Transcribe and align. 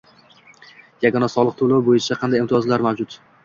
yagona 1.05 1.29
soliq 1.33 1.61
to‘lovi 1.61 1.87
bo‘yicha 1.93 2.21
qanday 2.25 2.45
imtiyozlar 2.47 2.91
mavjud? 2.91 3.23